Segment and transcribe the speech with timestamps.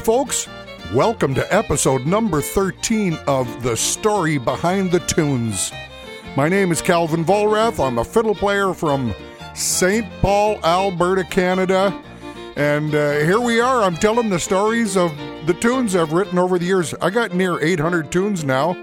[0.00, 0.48] Folks.
[0.94, 5.70] Welcome to episode number 13 of The Story Behind the Tunes.
[6.36, 7.78] My name is Calvin Vollrath.
[7.78, 9.14] I'm a fiddle player from
[9.54, 10.06] St.
[10.20, 12.02] Paul, Alberta, Canada.
[12.56, 13.82] And uh, here we are.
[13.82, 16.94] I'm telling the stories of the tunes I've written over the years.
[17.02, 18.76] I got near 800 tunes now.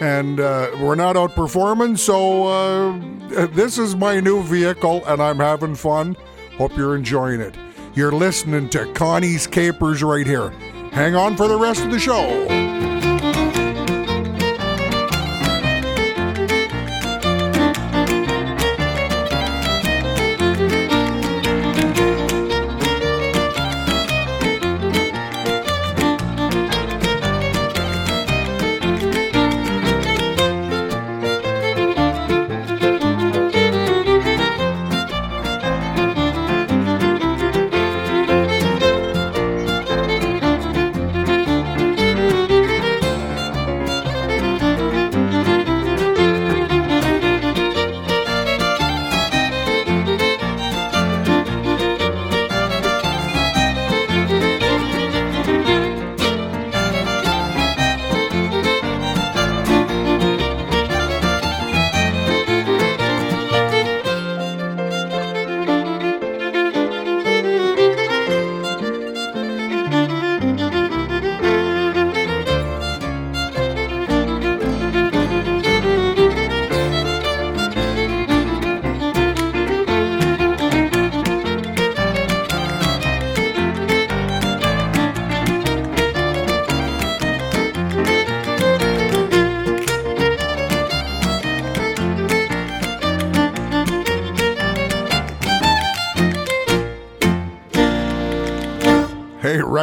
[0.00, 5.38] And uh, we're not out performing, so uh, this is my new vehicle, and I'm
[5.38, 6.16] having fun.
[6.58, 7.54] Hope you're enjoying it.
[7.96, 10.50] You're listening to Connie's Capers right here.
[10.92, 12.46] Hang on for the rest of the show.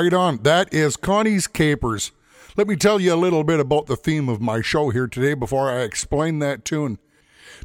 [0.04, 0.38] Right on.
[0.44, 2.12] That is Connie's Capers.
[2.58, 5.34] Let me tell you a little bit about the theme of my show here today
[5.34, 7.00] before I explain that tune.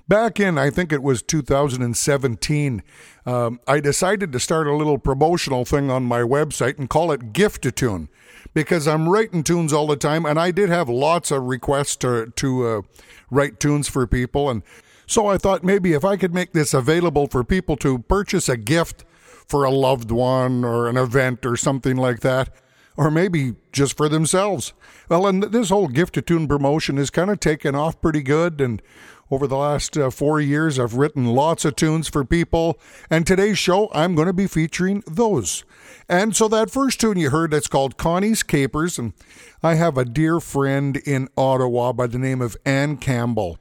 [0.06, 2.82] Back in, I think it was 2017,
[3.26, 7.32] um, I decided to start a little promotional thing on my website and call it
[7.32, 8.08] Gift a Tune
[8.54, 12.32] because I'm writing tunes all the time and I did have lots of requests to,
[12.36, 12.82] to uh,
[13.30, 14.48] write tunes for people.
[14.48, 14.62] And
[15.06, 18.56] so I thought maybe if I could make this available for people to purchase a
[18.56, 19.04] gift
[19.48, 22.50] for a loved one or an event or something like that,
[22.96, 24.72] or maybe just for themselves.
[25.08, 28.60] Well, and this whole gift to tune promotion has kind of taken off pretty good.
[28.60, 28.82] And
[29.30, 32.78] over the last uh, four years, I've written lots of tunes for people.
[33.08, 35.64] And today's show, I'm going to be featuring those.
[36.08, 38.98] And so that first tune you heard, that's called Connie's Capers.
[38.98, 39.12] And
[39.62, 43.58] I have a dear friend in Ottawa by the name of Ann Campbell.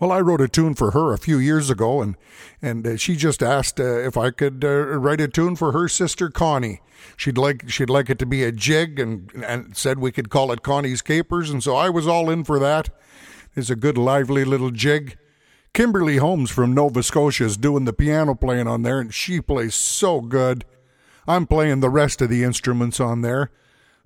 [0.00, 2.16] Well, I wrote a tune for her a few years ago, and
[2.62, 5.88] and uh, she just asked uh, if I could uh, write a tune for her
[5.88, 6.80] sister Connie.
[7.18, 10.52] She'd like she'd like it to be a jig, and and said we could call
[10.52, 12.88] it Connie's Capers, and so I was all in for that.
[13.54, 15.18] It's a good, lively little jig.
[15.74, 19.74] Kimberly Holmes from Nova Scotia is doing the piano playing on there, and she plays
[19.74, 20.64] so good.
[21.28, 23.50] I'm playing the rest of the instruments on there.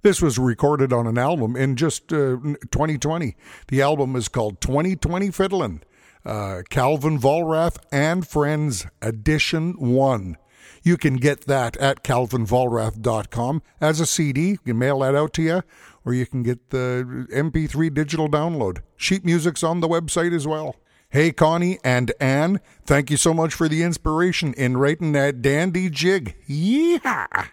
[0.05, 2.37] This was recorded on an album in just uh,
[2.71, 3.37] 2020.
[3.69, 5.83] The album is called 2020 Fiddlin',
[6.27, 10.37] uh, Calvin Vollrath and Friends Edition 1.
[10.83, 14.51] You can get that at calvinvollrath.com as a CD.
[14.51, 15.63] You can mail that out to you,
[16.05, 18.83] or you can get the MP3 digital download.
[18.99, 20.77] Sheet music's on the website as well.
[21.09, 25.89] Hey, Connie and Anne, thank you so much for the inspiration in writing that dandy
[25.89, 26.37] jig.
[26.47, 27.47] Yeah!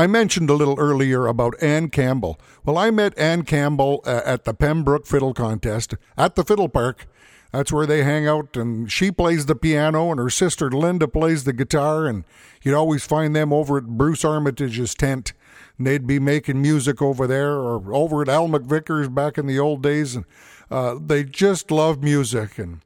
[0.00, 2.38] I mentioned a little earlier about Ann Campbell.
[2.64, 7.08] Well, I met Ann Campbell uh, at the Pembroke Fiddle Contest at the Fiddle Park.
[7.50, 11.42] That's where they hang out, and she plays the piano, and her sister Linda plays
[11.42, 12.22] the guitar, and
[12.62, 15.32] you'd always find them over at Bruce Armitage's tent.
[15.76, 19.58] And they'd be making music over there, or over at Al McVicker's back in the
[19.58, 20.26] old days, and
[20.70, 22.56] uh, they just love music.
[22.58, 22.82] And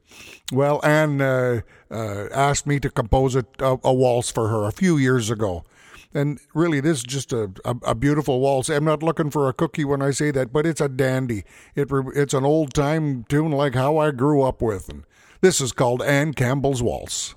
[0.51, 1.61] well, Ann uh,
[1.91, 5.63] uh, asked me to compose a, a, a waltz for her a few years ago.
[6.13, 8.69] And really, this is just a, a, a, beautiful waltz.
[8.69, 11.43] I'm not looking for a cookie when I say that, but it's a dandy.
[11.75, 14.89] It, it's an old time tune like how I grew up with.
[14.89, 15.05] And
[15.41, 17.35] this is called Ann Campbell's Waltz.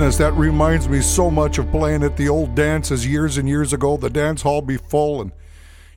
[0.00, 3.74] Goodness, that reminds me so much of playing at the old dances years and years
[3.74, 3.98] ago.
[3.98, 5.30] The dance hall be full and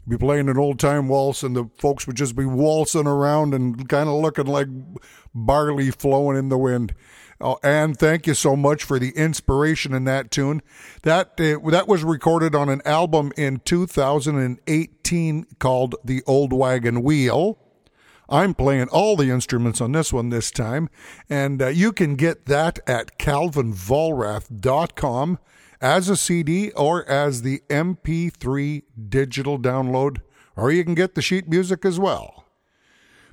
[0.06, 3.88] be playing an old time waltz, and the folks would just be waltzing around and
[3.88, 4.68] kind of looking like
[5.34, 6.94] barley flowing in the wind.
[7.40, 10.62] Oh, and thank you so much for the inspiration in that tune.
[11.04, 17.58] That uh, that was recorded on an album in 2018 called "The Old Wagon Wheel."
[18.30, 20.90] I'm playing all the instruments on this one this time,
[21.30, 25.40] and uh, you can get that at calvinvollrath.com
[25.82, 30.22] as a CD or as the MP3 digital download,
[30.56, 32.46] or you can get the sheet music as well.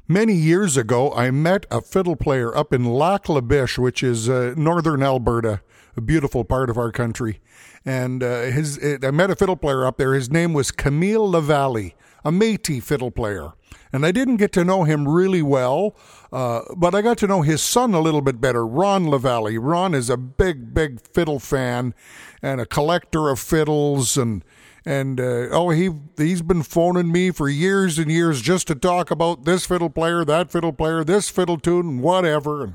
[0.09, 4.29] Many years ago, I met a fiddle player up in Lac La Biche, which is
[4.29, 5.63] uh, northern Alberta,
[5.97, 7.41] a beautiful part of our country.
[7.85, 10.15] And uh, his, I met a fiddle player up there.
[10.15, 11.93] His name was Camille Lavallee,
[12.25, 13.53] a Métis fiddle player.
[13.93, 15.97] And I didn't get to know him really well,
[16.33, 19.59] uh, but I got to know his son a little bit better, Ron Lavallee.
[19.61, 21.95] Ron is a big, big fiddle fan
[22.43, 24.45] and a collector of fiddles and
[24.85, 29.11] and uh, oh he he's been phoning me for years and years just to talk
[29.11, 32.75] about this fiddle player that fiddle player this fiddle tune and whatever and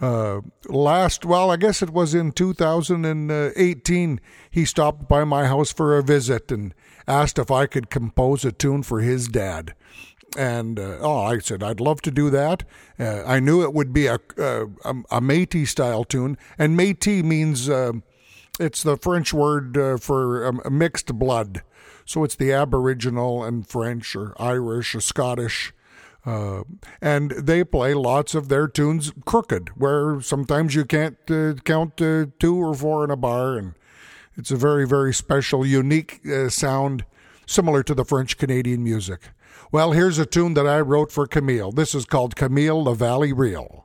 [0.00, 5.96] uh, last well i guess it was in 2018 he stopped by my house for
[5.96, 6.74] a visit and
[7.08, 9.74] asked if i could compose a tune for his dad
[10.36, 12.64] and uh, oh, I said I'd love to do that.
[12.98, 17.68] Uh, I knew it would be a a, a Métis style tune, and Métis means
[17.68, 17.92] uh,
[18.58, 21.62] it's the French word uh, for um, mixed blood.
[22.04, 25.72] So it's the Aboriginal and French or Irish or Scottish.
[26.24, 26.62] Uh,
[27.00, 32.56] and they play lots of their tunes crooked, where sometimes you can't uh, count two
[32.56, 33.56] or four in a bar.
[33.56, 33.74] And
[34.36, 37.04] it's a very, very special, unique sound,
[37.46, 39.30] similar to the French Canadian music.
[39.76, 41.70] Well, here's a tune that I wrote for Camille.
[41.70, 43.84] This is called Camille Lavallee Reel.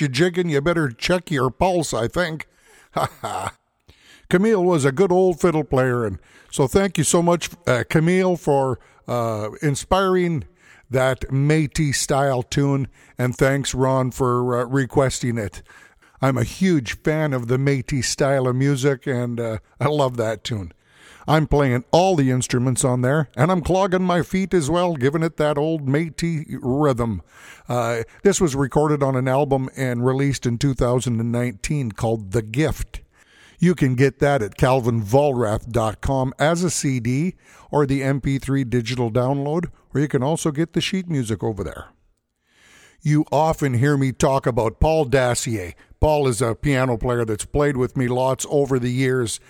[0.00, 2.46] You jigging, you better check your pulse, I think.
[2.92, 3.54] Ha ha.
[4.30, 6.18] Camille was a good old fiddle player, and
[6.50, 10.44] so thank you so much, uh, Camille, for uh, inspiring
[10.90, 12.88] that Métis style tune,
[13.18, 15.62] and thanks, Ron, for uh, requesting it.
[16.20, 20.44] I'm a huge fan of the Métis style of music, and uh, I love that
[20.44, 20.72] tune.
[21.28, 25.22] I'm playing all the instruments on there, and I'm clogging my feet as well, giving
[25.22, 27.20] it that old Métis rhythm.
[27.68, 33.02] Uh, this was recorded on an album and released in 2019 called The Gift.
[33.58, 37.34] You can get that at calvinvollrath.com as a CD
[37.70, 41.88] or the MP3 digital download, or you can also get the sheet music over there.
[43.02, 45.74] You often hear me talk about Paul Dacier.
[46.00, 49.40] Paul is a piano player that's played with me lots over the years,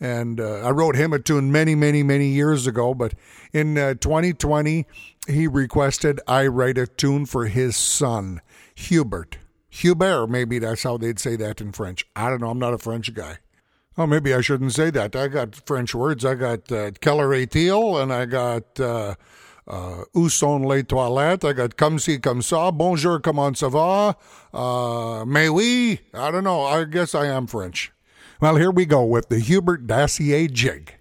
[0.00, 2.94] and uh, I wrote him a tune many, many, many years ago.
[2.94, 3.14] But
[3.52, 4.86] in uh, 2020,
[5.26, 8.40] he requested I write a tune for his son,
[8.74, 9.38] Hubert.
[9.68, 12.06] Hubert, maybe that's how they'd say that in French.
[12.16, 12.50] I don't know.
[12.50, 13.38] I'm not a French guy.
[13.96, 15.16] Oh, maybe I shouldn't say that.
[15.16, 16.24] I got French words.
[16.24, 19.16] I got uh, Keller Etil and I got uh,
[19.66, 21.44] uh, Où sont les toilettes?
[21.44, 22.72] I got Comme si, comme ça.
[22.72, 24.16] Bonjour, comment ça va?
[24.54, 26.00] Uh, mais oui.
[26.14, 26.62] I don't know.
[26.62, 27.92] I guess I am French.
[28.40, 30.94] Well, here we go with the Hubert Dacier jig.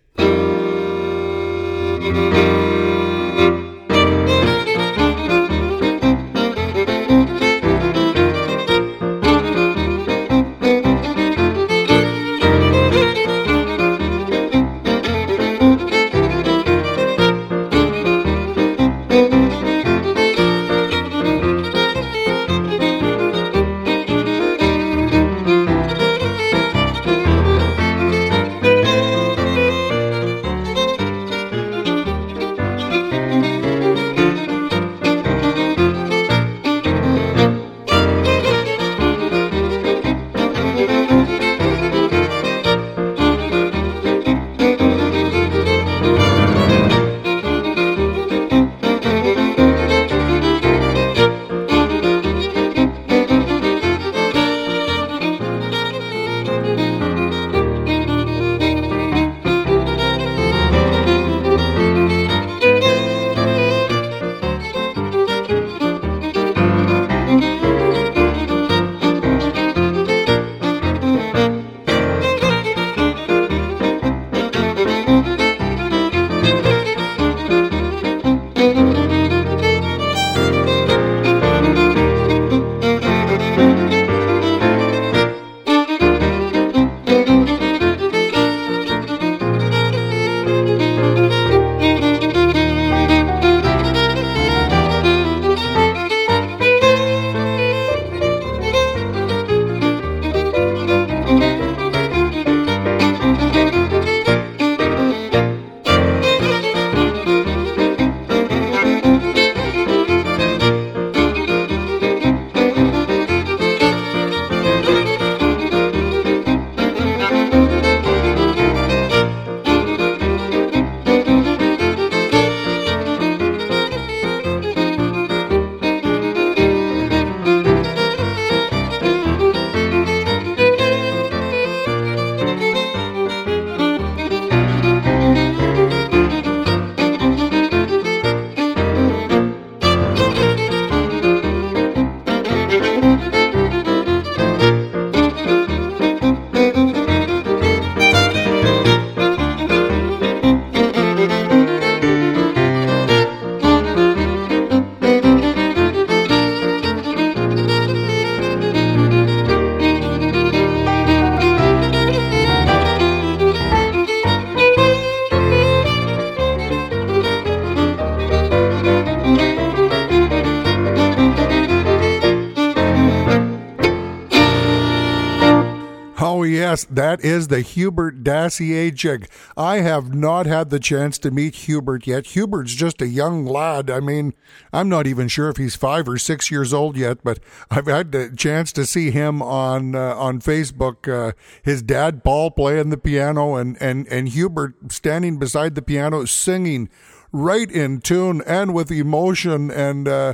[176.20, 179.30] Yes, that is the Hubert Dacier jig.
[179.56, 182.28] I have not had the chance to meet Hubert yet.
[182.28, 183.92] Hubert's just a young lad.
[183.92, 184.34] I mean,
[184.74, 188.12] I'm not even sure if he's five or six years old yet, but I've had
[188.12, 191.08] the chance to see him on uh, on Facebook.
[191.08, 196.26] Uh, his dad Paul playing the piano, and and and Hubert standing beside the piano
[196.26, 196.90] singing
[197.32, 200.34] right in tune and with emotion and uh,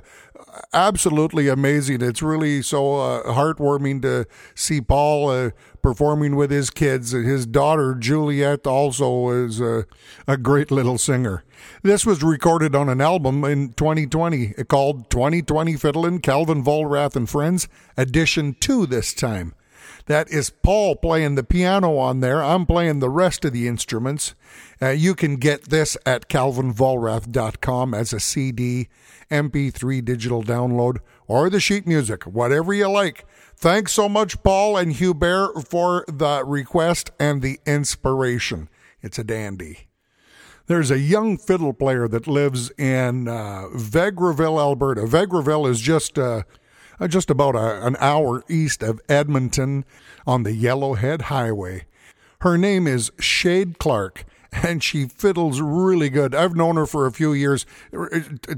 [0.73, 2.01] absolutely amazing.
[2.01, 4.25] It's really so uh, heartwarming to
[4.55, 5.49] see Paul uh,
[5.83, 7.11] performing with his kids.
[7.11, 9.85] His daughter, Juliet, also is a,
[10.27, 11.43] a great little singer.
[11.83, 17.67] This was recorded on an album in 2020 called 2020 Fiddlin' Calvin Vollrath and Friends,
[17.95, 19.53] Edition 2 this time.
[20.07, 22.43] That is Paul playing the piano on there.
[22.43, 24.35] I'm playing the rest of the instruments.
[24.81, 28.89] Uh, you can get this at calvinvollrath.com as a CD,
[29.31, 33.25] MP3 digital download, or the sheet music, whatever you like.
[33.63, 38.67] Thanks so much, Paul and Hubert, for the request and the inspiration.
[39.01, 39.87] It's a dandy.
[40.65, 45.03] There's a young fiddle player that lives in uh, Vegreville, Alberta.
[45.03, 46.43] Vegreville is just uh,
[46.99, 49.85] uh, just about a, an hour east of Edmonton
[50.27, 51.85] on the Yellowhead Highway.
[52.41, 54.25] Her name is Shade Clark
[54.61, 56.35] and she fiddles really good.
[56.35, 57.65] I've known her for a few years.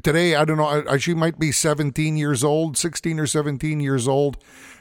[0.04, 4.38] Today, I don't know, she might be 17 years old, 16 or 17 years old.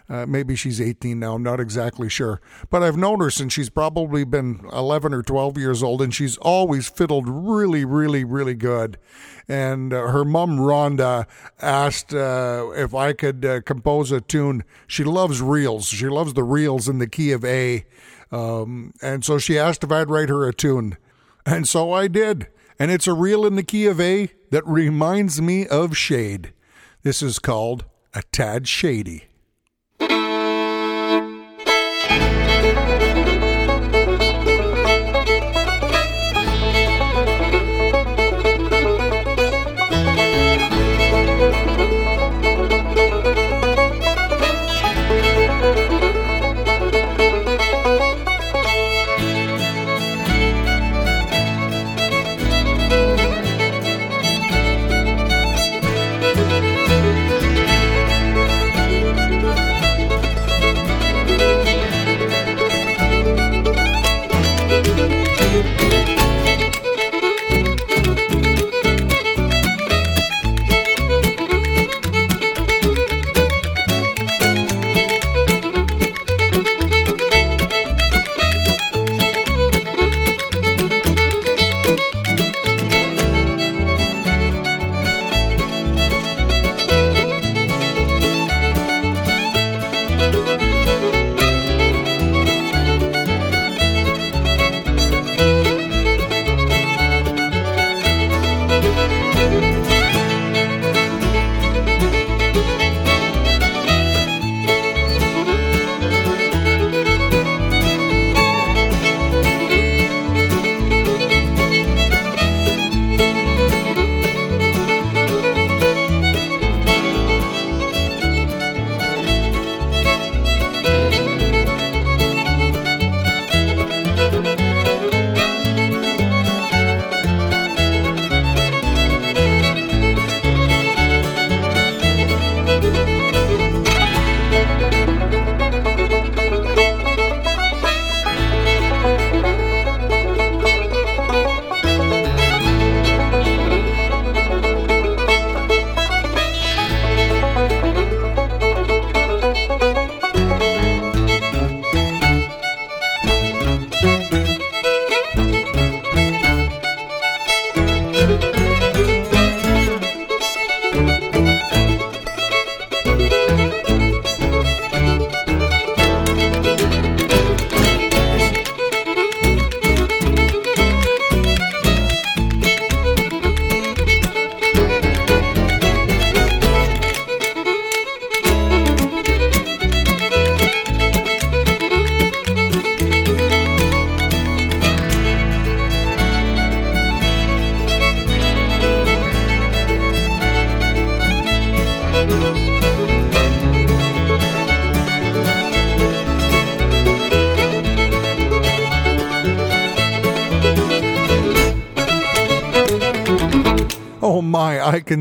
[0.06, 2.40] Uh, maybe she's 18 now, I'm not exactly sure.
[2.68, 6.36] But I've known her since she's probably been 11 or 12 years old, and she's
[6.38, 8.98] always fiddled really, really, really good.
[9.48, 11.26] And uh, her mom, Rhonda,
[11.60, 14.64] asked uh, if I could uh, compose a tune.
[14.86, 17.86] She loves reels, she loves the reels in the key of A.
[18.30, 20.98] Um, and so she asked if I'd write her a tune.
[21.46, 22.48] And so I did.
[22.78, 26.52] And it's a reel in the key of A that reminds me of Shade.
[27.02, 29.28] This is called A Tad Shady.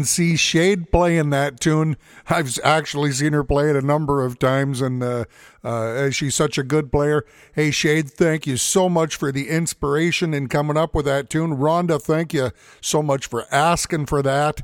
[0.06, 1.98] See Shade playing that tune.
[2.28, 5.26] I've actually seen her play it a number of times, and uh,
[5.64, 7.26] uh, she's such a good player.
[7.54, 11.58] Hey, Shade, thank you so much for the inspiration in coming up with that tune.
[11.58, 14.62] Rhonda, thank you so much for asking for that.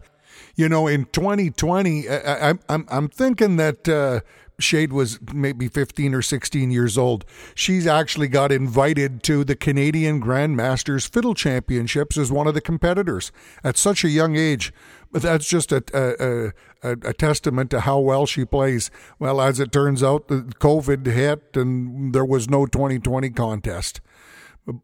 [0.55, 3.87] You know, in 2020, I, am I'm, I'm thinking that.
[3.87, 4.21] Uh,
[4.59, 7.25] Shade was maybe 15 or 16 years old.
[7.55, 13.31] She's actually got invited to the Canadian Grandmasters Fiddle Championships as one of the competitors
[13.63, 14.73] at such a young age.
[15.11, 16.53] But that's just a, a,
[16.87, 18.91] a, a testament to how well she plays.
[19.17, 24.01] Well, as it turns out, the COVID hit and there was no 2020 contest.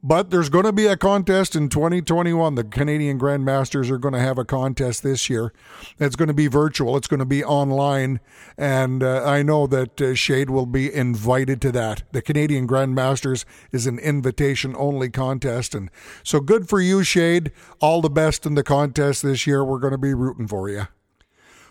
[0.01, 2.55] But there's going to be a contest in 2021.
[2.55, 5.53] The Canadian Grandmasters are going to have a contest this year.
[5.99, 8.19] It's going to be virtual, it's going to be online.
[8.57, 12.03] And uh, I know that uh, Shade will be invited to that.
[12.13, 15.75] The Canadian Grandmasters is an invitation only contest.
[15.75, 15.91] And
[16.23, 17.51] so good for you, Shade.
[17.79, 19.63] All the best in the contest this year.
[19.63, 20.87] We're going to be rooting for you.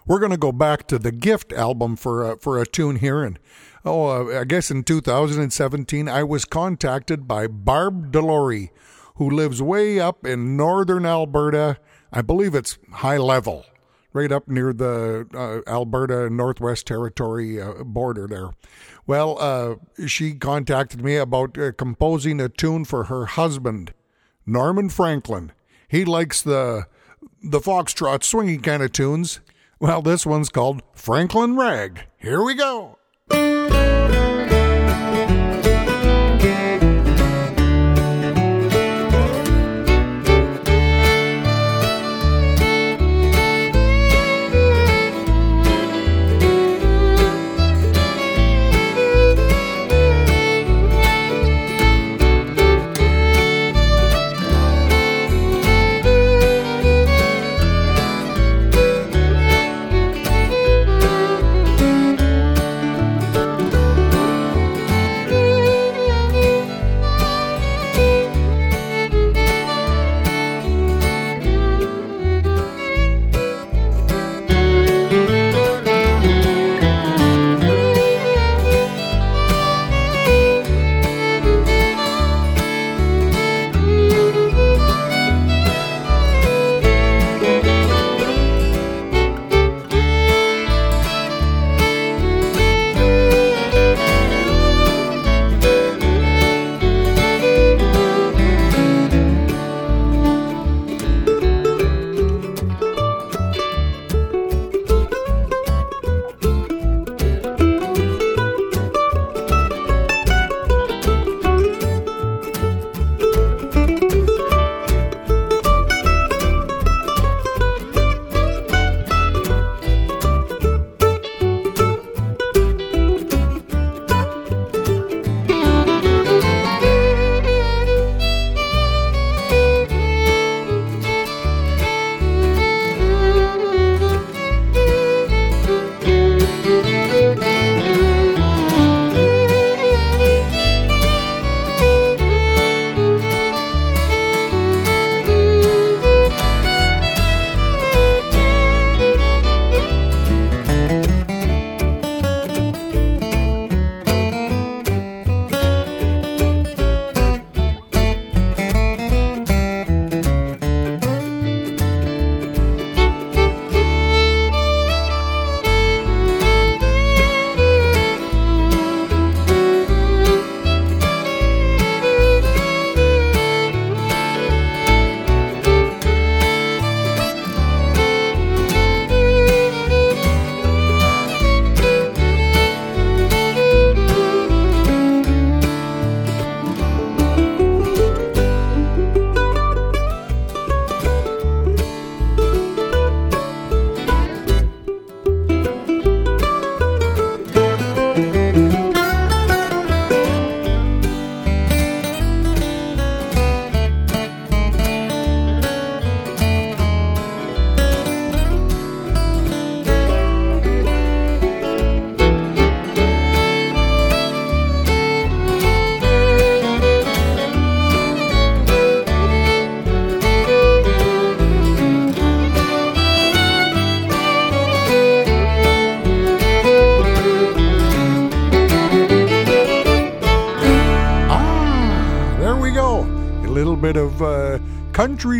[0.07, 3.25] We're going to go back to the Gift album for a, for a tune here.
[3.25, 3.39] And
[3.85, 8.71] oh, uh, I guess in 2017, I was contacted by Barb Delory,
[9.17, 11.79] who lives way up in northern Alberta.
[12.13, 13.65] I believe it's High Level.
[14.13, 18.51] right up near the uh, Alberta Northwest Territory uh, border there.
[19.07, 23.93] Well, uh, she contacted me about uh, composing a tune for her husband,
[24.47, 25.53] Norman Franklin.
[25.89, 26.87] He likes the
[27.43, 29.41] the foxtrot swinging kind of tunes.
[29.81, 32.07] Well, this one's called Franklin Rag.
[32.19, 32.99] Here we go.
[33.31, 34.04] Country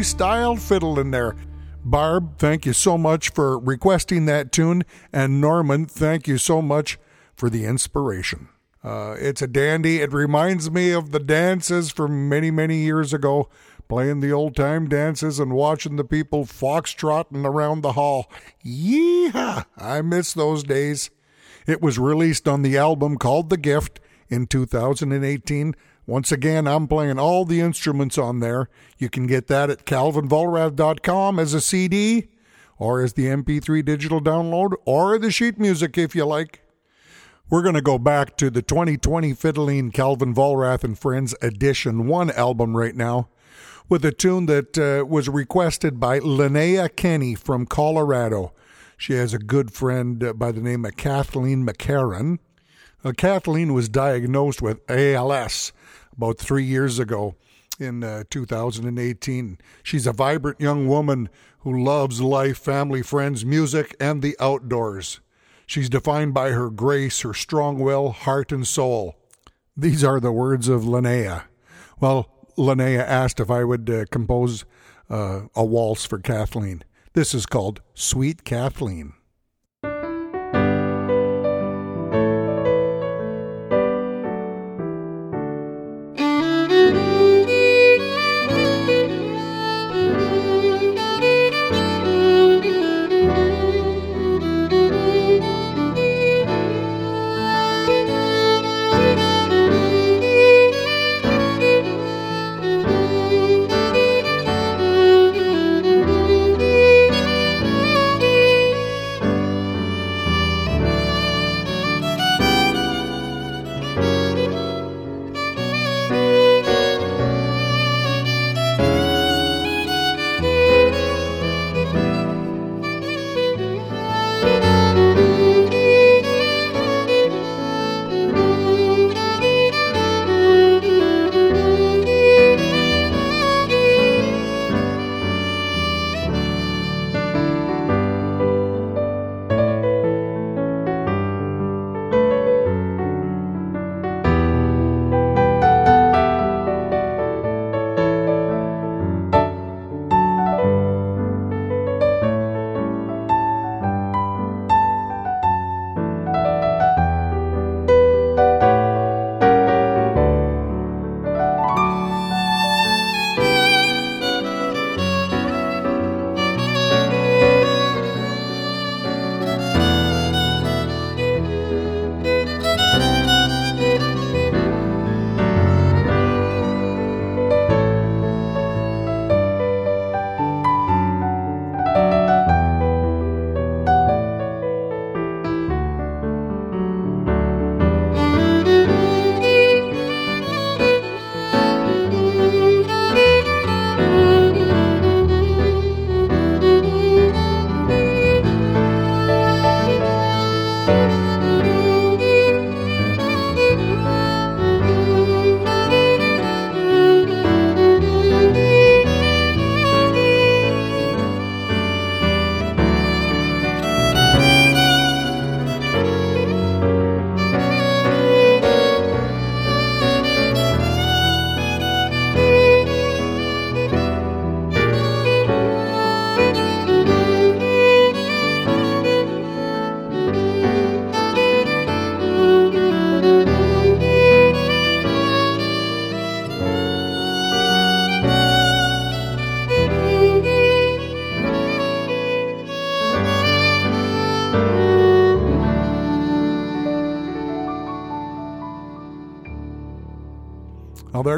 [0.05, 1.35] style fiddle in there.
[1.85, 4.85] Barb, thank you so much for requesting that tune.
[5.13, 6.99] And Norman, thank you so much
[7.35, 8.49] for the inspiration.
[8.83, 10.01] Uh, it's a dandy.
[10.01, 13.49] It reminds me of the dances from many, many years ago,
[13.89, 18.31] playing the old time dances and watching the people foxtrotting around the hall.
[18.65, 19.65] Yeehaw!
[19.77, 21.11] I miss those days.
[21.67, 25.75] It was released on the album called The Gift in 2018
[26.07, 28.69] once again, I'm playing all the instruments on there.
[28.99, 32.29] You can get that at calvinvollrath.com as a CD
[32.79, 36.61] or as the MP3 digital download or the sheet music if you like.
[37.49, 42.31] We're going to go back to the 2020 Fiddling Calvin Vollrath and Friends Edition 1
[42.33, 43.29] album right now
[43.89, 48.53] with a tune that uh, was requested by Linnea Kenny from Colorado.
[48.97, 52.39] She has a good friend uh, by the name of Kathleen McCarran.
[53.05, 55.73] Uh, Kathleen was diagnosed with ALS
[56.17, 57.35] about three years ago
[57.79, 59.59] in uh, 2018.
[59.83, 61.29] She's a vibrant young woman
[61.61, 65.21] who loves life, family, friends, music, and the outdoors.
[65.67, 69.17] She's defined by her grace, her strong will, heart, and soul.
[69.77, 71.45] These are the words of Linnea.
[72.01, 74.65] Well, Linnea asked if I would uh, compose
[75.09, 76.85] uh, a waltz for Kathleen.
[77.15, 79.15] This is called Sweet Kathleen.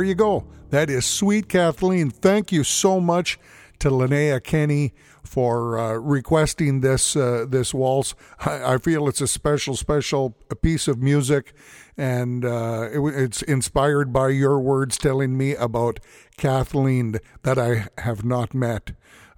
[0.06, 0.46] You go.
[0.70, 2.10] That is Sweet Kathleen.
[2.10, 3.38] Thank you so much
[3.78, 8.14] to Linnea Kenny for uh, requesting this uh, this waltz.
[8.40, 10.30] I, I, feel it's a special, special
[10.62, 11.52] piece of music,
[11.96, 16.00] and uh, it, it's inspired by your words telling me about
[16.36, 18.92] Kathleen that I have not met.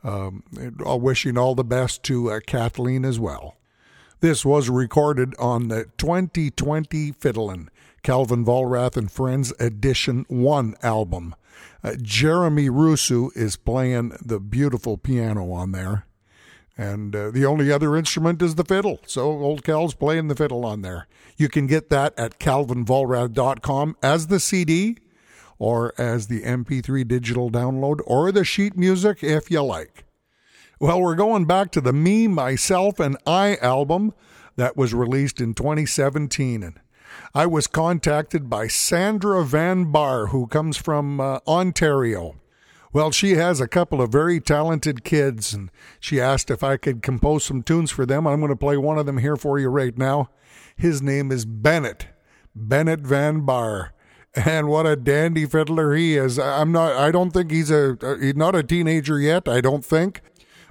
[0.04, 3.56] Um, wishing all the best to uh, Kathleen as well.
[4.20, 7.68] This was recorded on the 2020 Fiddlin'.
[8.08, 11.34] Calvin Vollrath and Friends Edition 1 album.
[11.84, 16.06] Uh, Jeremy Rusu is playing the beautiful piano on there.
[16.74, 19.00] And uh, the only other instrument is the fiddle.
[19.04, 21.06] So old Cal's playing the fiddle on there.
[21.36, 24.96] You can get that at calvinvollrath.com as the CD
[25.58, 30.04] or as the MP3 digital download or the sheet music if you like.
[30.80, 34.14] Well, we're going back to the Me, Myself, and I album
[34.56, 36.62] that was released in 2017.
[36.62, 36.80] And
[37.34, 42.36] I was contacted by Sandra Van Bar, who comes from uh, Ontario.
[42.92, 47.02] Well, she has a couple of very talented kids, and she asked if I could
[47.02, 48.26] compose some tunes for them.
[48.26, 50.30] I'm going to play one of them here for you right now.
[50.76, 52.06] His name is Bennett,
[52.54, 53.92] Bennett Van Bar.
[54.34, 56.38] And what a dandy fiddler he is.
[56.38, 60.20] I'm not I don't think he's a he's not a teenager yet, I don't think,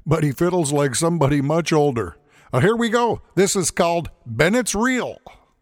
[0.06, 2.16] but he fiddles like somebody much older.
[2.54, 3.22] Uh, here we go.
[3.36, 5.18] This is called Bennett's Reel.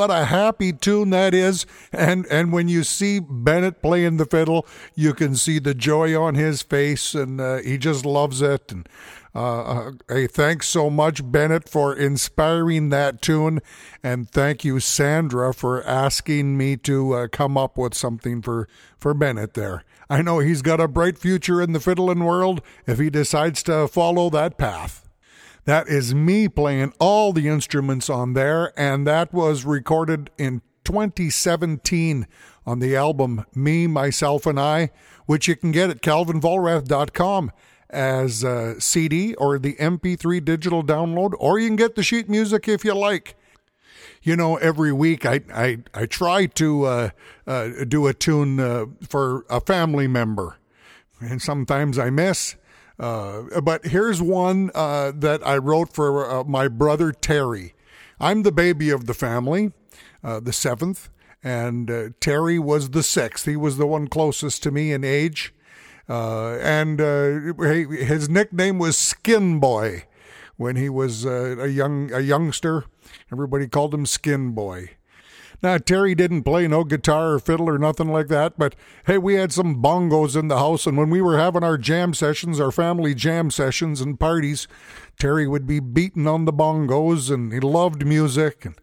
[0.00, 1.66] what a happy tune that is.
[1.92, 6.36] And and when you see Bennett playing the fiddle, you can see the joy on
[6.36, 8.72] his face, and uh, he just loves it.
[8.72, 8.88] And
[9.34, 13.60] uh, uh, hey, thanks so much, Bennett, for inspiring that tune,
[14.02, 19.12] and thank you, Sandra, for asking me to uh, come up with something for for
[19.12, 19.84] Bennett there.
[20.08, 23.86] I know he's got a bright future in the fiddling world if he decides to
[23.86, 25.09] follow that path.
[25.64, 32.26] That is me playing all the instruments on there, and that was recorded in 2017
[32.66, 34.90] on the album Me, Myself, and I,
[35.26, 37.52] which you can get at calvinvollrath.com
[37.90, 42.68] as a CD or the MP3 digital download, or you can get the sheet music
[42.68, 43.36] if you like.
[44.22, 47.10] You know, every week I I, I try to uh,
[47.46, 50.56] uh, do a tune uh, for a family member,
[51.20, 52.56] and sometimes I miss.
[53.00, 57.74] Uh, but here's one uh, that I wrote for uh, my brother Terry.
[58.20, 59.72] I'm the baby of the family,
[60.22, 61.08] the seventh,
[61.42, 63.46] and Terry was the sixth.
[63.46, 65.54] He was the one closest to me in age.
[66.10, 70.06] Uh, and uh, his nickname was Skin Boy
[70.56, 72.84] when he was uh, a young a youngster.
[73.32, 74.90] Everybody called him Skin Boy.
[75.62, 78.74] Now Terry didn't play no guitar or fiddle or nothing like that, but
[79.06, 82.14] hey, we had some bongos in the house, and when we were having our jam
[82.14, 84.66] sessions, our family jam sessions and parties,
[85.18, 88.64] Terry would be beating on the bongos, and he loved music.
[88.64, 88.76] And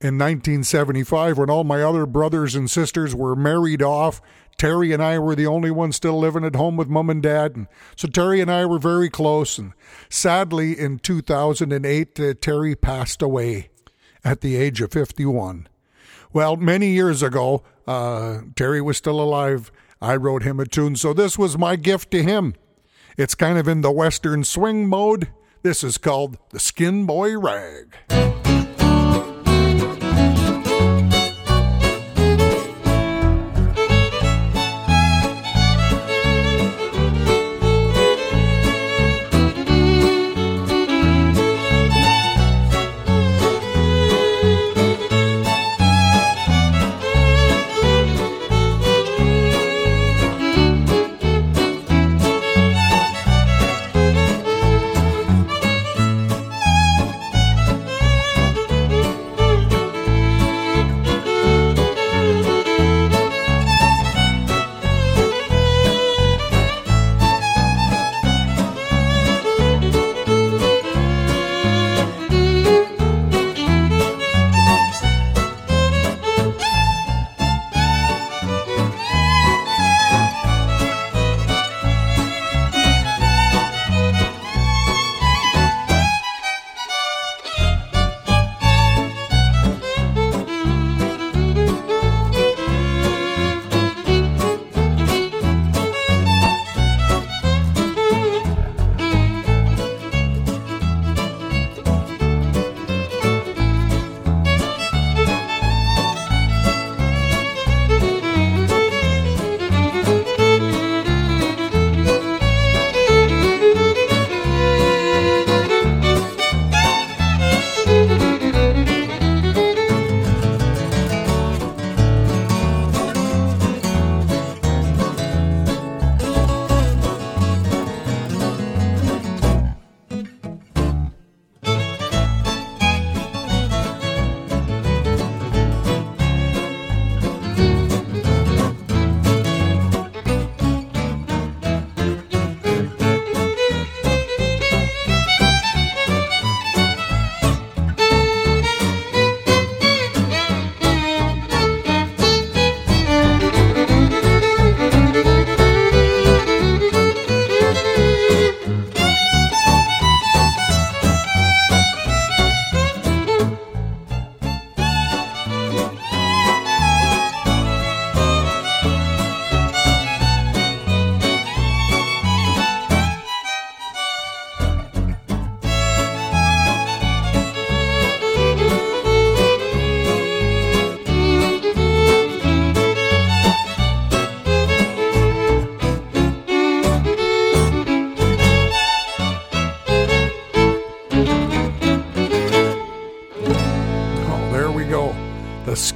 [0.00, 4.20] in 1975, when all my other brothers and sisters were married off,
[4.56, 7.54] Terry and I were the only ones still living at home with mom and dad.
[7.54, 9.56] And so Terry and I were very close.
[9.56, 9.72] And
[10.08, 13.70] sadly, in 2008, uh, Terry passed away
[14.24, 15.68] at the age of 51.
[16.32, 19.72] Well, many years ago, uh, Terry was still alive.
[20.00, 20.96] I wrote him a tune.
[20.96, 22.54] So this was my gift to him.
[23.16, 25.28] It's kind of in the Western swing mode.
[25.62, 27.96] This is called the Skin Boy Rag.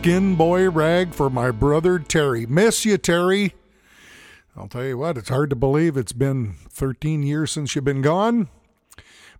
[0.02, 2.44] Skin boy rag for my brother Terry.
[2.44, 3.54] Miss you, Terry.
[4.56, 8.02] I'll tell you what, it's hard to believe it's been 13 years since you've been
[8.02, 8.48] gone,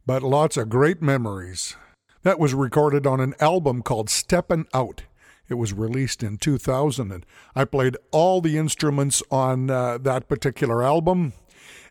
[0.07, 1.75] but lots of great memories.
[2.23, 5.03] That was recorded on an album called Steppin' Out.
[5.49, 10.85] It was released in 2000, and I played all the instruments on uh, that particular
[10.85, 11.33] album.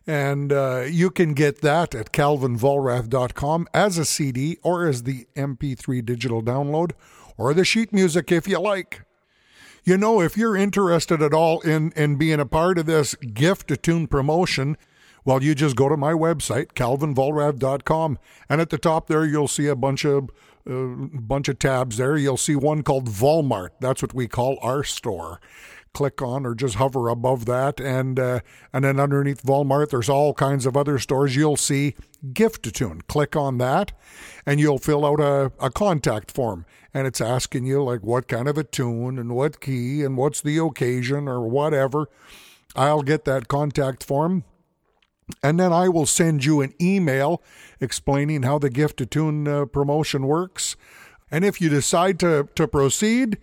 [0.06, 6.02] And uh, you can get that at calvinvollrath.com as a CD or as the MP3
[6.06, 6.92] digital download
[7.42, 9.02] or the sheet music if you like.
[9.84, 13.66] You know, if you're interested at all in, in being a part of this gift
[13.68, 14.76] to tune promotion,
[15.24, 18.18] well, you just go to my website, calvinvollrath.com,
[18.48, 20.30] and at the top there you'll see a bunch of
[20.64, 22.16] a uh, bunch of tabs there.
[22.16, 23.70] You'll see one called Volmart.
[23.80, 25.40] That's what we call our store
[25.94, 27.80] click on or just hover above that.
[27.80, 28.40] And uh,
[28.72, 31.36] and then underneath Walmart there's all kinds of other stores.
[31.36, 31.94] You'll see
[32.32, 33.02] gift tune.
[33.08, 33.92] Click on that
[34.46, 36.64] and you'll fill out a, a contact form.
[36.94, 40.40] And it's asking you like what kind of a tune and what key and what's
[40.40, 42.08] the occasion or whatever.
[42.76, 44.44] I'll get that contact form.
[45.42, 47.42] And then I will send you an email
[47.80, 50.76] explaining how the gift to tune uh, promotion works.
[51.30, 53.38] And if you decide to to proceed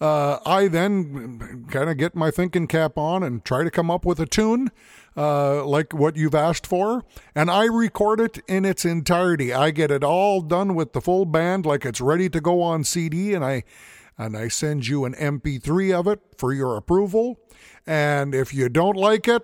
[0.00, 4.04] uh, I then kind of get my thinking cap on and try to come up
[4.04, 4.70] with a tune
[5.16, 9.52] uh, like what you've asked for, and I record it in its entirety.
[9.52, 12.84] I get it all done with the full band, like it's ready to go on
[12.84, 13.64] CD, and I
[14.18, 17.38] and I send you an MP3 of it for your approval.
[17.86, 19.42] And if you don't like it,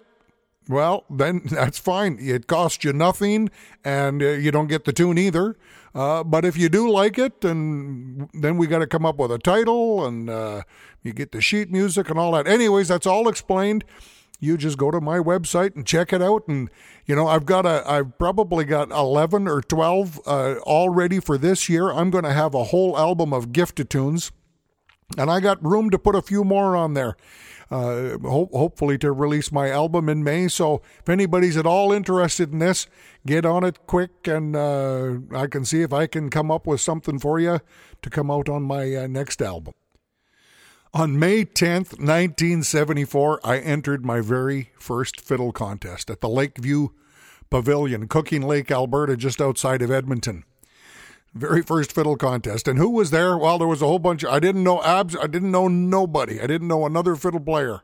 [0.69, 2.19] well, then that's fine.
[2.21, 3.51] It costs you nothing,
[3.85, 5.57] and uh, you don't get the tune either.
[5.95, 9.33] Uh, but if you do like it, and then we got to come up with
[9.33, 10.63] a title, and uh,
[11.03, 12.47] you get the sheet music and all that.
[12.47, 13.85] Anyways, that's all explained.
[14.39, 16.71] You just go to my website and check it out, and
[17.05, 21.37] you know I've got a I've probably got eleven or twelve uh, all ready for
[21.37, 21.91] this year.
[21.91, 24.33] I'm going to have a whole album of gifted tunes,
[25.19, 27.17] and I got room to put a few more on there
[27.71, 30.49] uh, ho- hopefully to release my album in May.
[30.49, 32.87] So if anybody's at all interested in this,
[33.27, 36.81] get on it quick, and uh, I can see if I can come up with
[36.81, 37.61] something for you
[38.03, 39.75] to come out on my uh, next album.
[40.93, 46.89] On May 10th, 1974, I entered my very first fiddle contest at the Lakeview
[47.49, 50.45] Pavilion, Cooking Lake, Alberta, just outside of Edmonton
[51.35, 52.67] very first fiddle contest.
[52.67, 53.37] And who was there?
[53.37, 54.25] Well, there was a whole bunch.
[54.25, 55.17] Of, I didn't know abs.
[55.17, 56.41] I didn't know nobody.
[56.41, 57.83] I didn't know another fiddle player.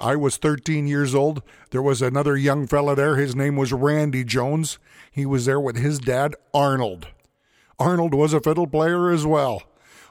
[0.00, 1.42] I was 13 years old.
[1.70, 3.16] There was another young fella there.
[3.16, 4.78] His name was Randy Jones.
[5.10, 7.08] He was there with his dad, Arnold.
[7.78, 9.62] Arnold was a fiddle player as well.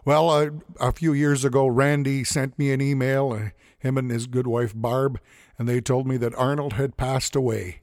[0.04, 0.50] Well, uh,
[0.80, 4.74] a few years ago, Randy sent me an email, uh, him and his good wife,
[4.76, 5.20] Barb,
[5.58, 7.82] and they told me that Arnold had passed away.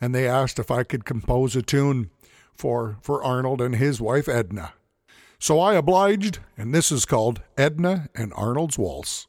[0.00, 2.10] And they asked if I could compose a tune
[2.56, 4.72] for, for Arnold and his wife Edna.
[5.38, 9.26] So I obliged, and this is called Edna and Arnold's Waltz.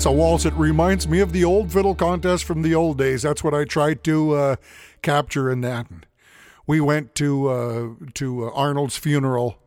[0.00, 0.46] That's a waltz.
[0.46, 3.20] It reminds me of the old fiddle contest from the old days.
[3.20, 4.56] That's what I tried to uh,
[5.02, 5.88] capture in that.
[6.66, 9.58] We went to uh, to uh, Arnold's funeral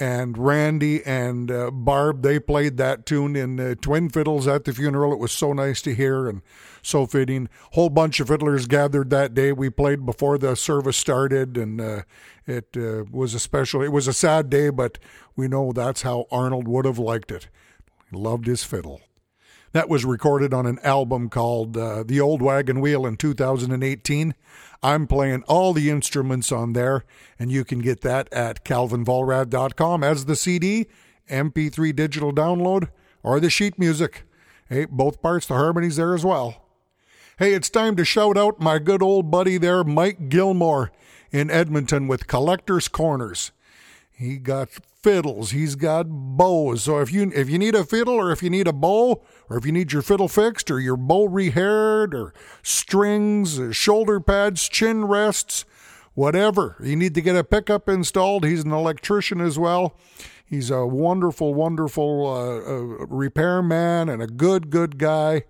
[0.00, 4.72] and Randy and uh, Barb they played that tune in uh, twin fiddles at the
[4.72, 5.12] funeral.
[5.12, 6.42] It was so nice to hear and
[6.82, 7.48] so fitting.
[7.74, 9.52] Whole bunch of fiddlers gathered that day.
[9.52, 12.02] We played before the service started, and uh,
[12.48, 12.76] it
[13.12, 13.80] was a special.
[13.82, 14.98] It was a sad day, but
[15.36, 17.46] we know that's how Arnold would have liked it.
[18.10, 19.02] He loved his fiddle.
[19.72, 24.34] That was recorded on an album called uh, The Old Wagon Wheel in 2018.
[24.82, 27.04] I'm playing all the instruments on there,
[27.38, 30.86] and you can get that at calvinvollrath.com as the CD,
[31.28, 32.88] MP3 digital download,
[33.22, 34.24] or the sheet music.
[34.68, 36.64] Hey, both parts, the harmonies there as well.
[37.38, 40.90] Hey, it's time to shout out my good old buddy there, Mike Gilmore
[41.30, 43.52] in Edmonton with Collector's Corners.
[44.10, 44.68] He got
[45.02, 45.52] fiddles.
[45.52, 46.82] He's got bows.
[46.82, 49.56] So if you if you need a fiddle or if you need a bow or
[49.56, 54.68] if you need your fiddle fixed or your bow rehaired or strings, uh, shoulder pads,
[54.68, 55.64] chin rests,
[56.14, 58.44] whatever, you need to get a pickup installed.
[58.44, 59.96] He's an electrician as well.
[60.44, 65.44] He's a wonderful, wonderful uh, uh, repairman and a good, good guy.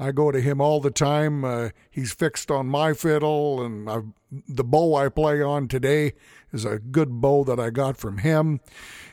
[0.00, 1.44] I go to him all the time.
[1.44, 4.06] Uh, he's fixed on my fiddle, and I've,
[4.48, 6.14] the bow I play on today
[6.52, 8.60] is a good bow that I got from him.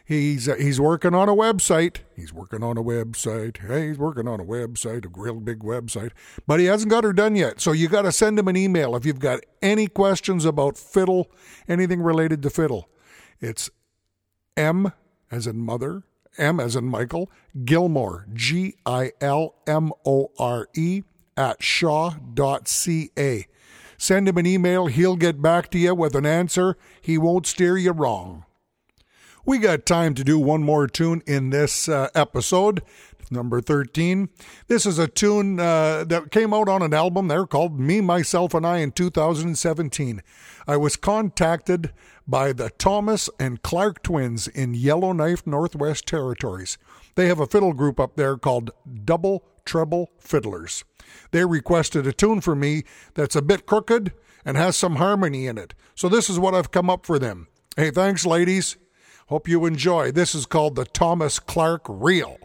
[0.06, 1.98] He's uh, he's working on a website.
[2.16, 3.58] He's working on a website.
[3.58, 6.12] Hey, he's working on a website, a real big website,
[6.46, 7.60] but he hasn't got her done yet.
[7.60, 11.30] So you got to send him an email if you've got any questions about fiddle,
[11.68, 12.90] anything related to fiddle.
[13.42, 13.70] It's
[14.56, 14.94] M
[15.30, 16.04] as in mother,
[16.38, 17.30] M as in Michael,
[17.66, 21.04] Gilmore, G I L M O R E,
[21.38, 23.48] at shaw.ca.
[23.98, 24.88] Send him an email.
[24.88, 26.78] He'll get back to you with an answer.
[27.02, 28.46] He won't steer you wrong.
[29.46, 32.84] We got time to do one more tune in this uh, episode,
[33.32, 34.28] number 13.
[34.68, 38.54] This is a tune uh, that came out on an album there called Me, Myself,
[38.54, 40.22] and I in 2017.
[40.68, 41.94] I was contacted
[42.28, 46.78] by the Thomas and Clark twins in Yellowknife, Northwest Territories.
[47.16, 48.72] They have a fiddle group up there called
[49.06, 50.84] Double Treble Fiddlers.
[51.32, 54.14] They requested a tune for me that's a bit crooked
[54.46, 55.74] and has some harmony in it.
[55.96, 57.48] So this is what I've come up for them.
[57.76, 58.78] Hey, thanks, ladies.
[59.28, 60.12] Hope you enjoy.
[60.12, 62.38] This is called the Thomas Clark Reel.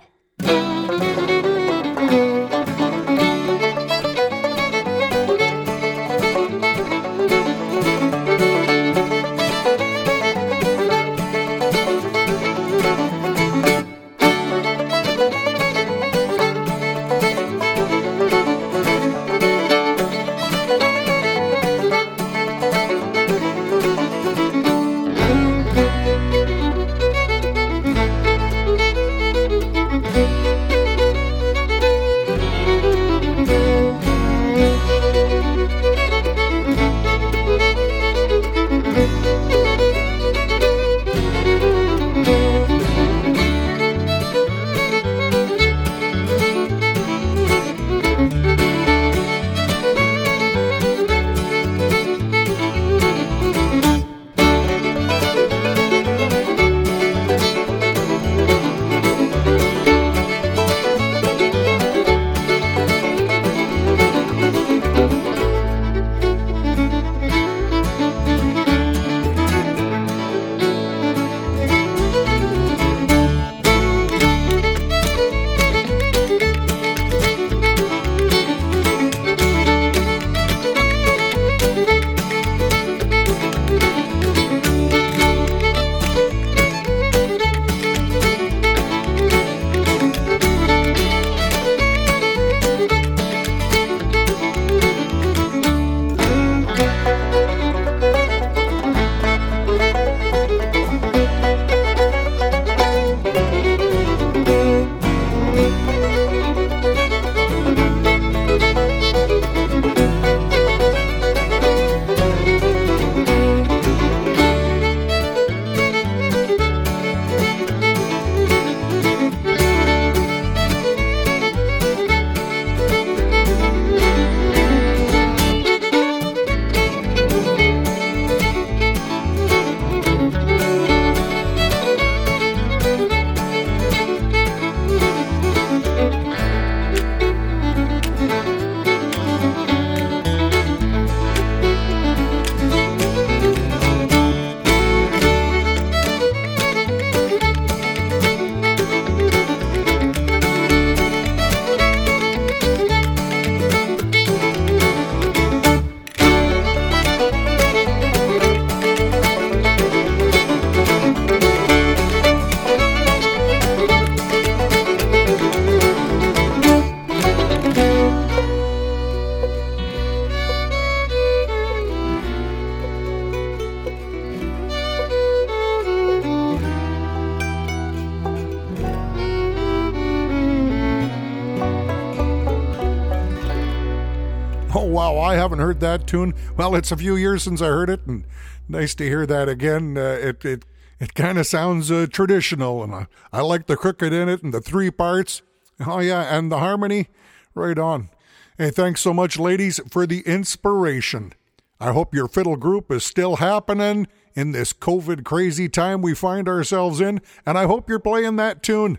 [185.13, 186.35] Wow, I haven't heard that tune.
[186.57, 188.25] Well, it's a few years since I heard it, and
[188.69, 189.97] nice to hear that again.
[189.97, 190.65] Uh, it it,
[191.01, 194.55] it kind of sounds uh, traditional, and I, I like the crooked in it and
[194.55, 195.43] the three parts.
[195.85, 197.09] Oh, yeah, and the harmony.
[197.55, 198.09] Right on.
[198.57, 201.33] Hey, thanks so much, ladies, for the inspiration.
[201.81, 206.49] I hope your fiddle group is still happening in this COVID crazy time we find
[206.49, 208.99] ourselves in, and I hope you're playing that tune.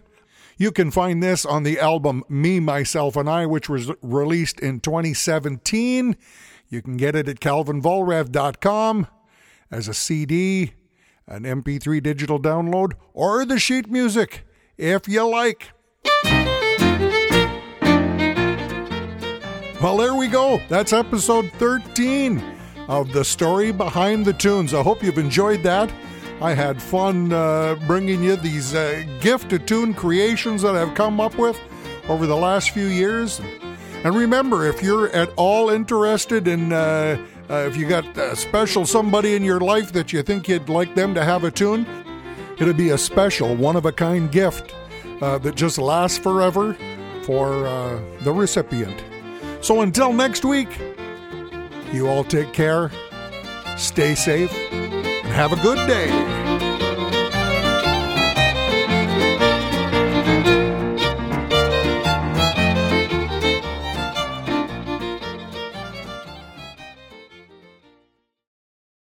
[0.63, 4.79] You can find this on the album Me, Myself, and I, which was released in
[4.79, 6.15] 2017.
[6.69, 9.07] You can get it at calvinvollrath.com
[9.69, 10.71] as a CD,
[11.27, 14.45] an MP3 digital download, or the sheet music
[14.77, 15.71] if you like.
[19.81, 20.61] Well, there we go.
[20.69, 22.41] That's episode 13
[22.87, 24.73] of the story behind the tunes.
[24.73, 25.91] I hope you've enjoyed that.
[26.41, 31.37] I had fun uh, bringing you these uh, gift tune creations that I've come up
[31.37, 31.59] with
[32.09, 33.39] over the last few years.
[34.03, 37.17] And remember, if you're at all interested in, uh,
[37.49, 40.95] uh if you got a special somebody in your life that you think you'd like
[40.95, 41.85] them to have a tune,
[42.59, 44.75] it'll be a special, one of a kind gift
[45.21, 46.75] uh, that just lasts forever
[47.23, 49.01] for uh, the recipient.
[49.61, 50.69] So until next week,
[51.93, 52.91] you all take care,
[53.77, 54.51] stay safe,
[55.33, 56.72] have a good day.